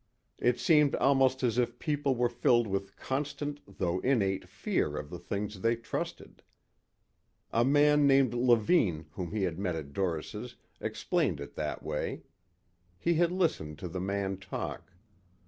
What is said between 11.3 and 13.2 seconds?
it that way. He